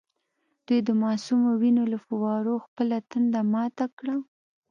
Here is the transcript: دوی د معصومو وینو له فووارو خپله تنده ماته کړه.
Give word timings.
دوی 0.65 0.79
د 0.87 0.89
معصومو 1.01 1.49
وینو 1.61 1.83
له 1.91 1.97
فووارو 2.05 2.55
خپله 2.65 2.97
تنده 3.09 3.41
ماته 3.53 3.85
کړه. 3.97 4.15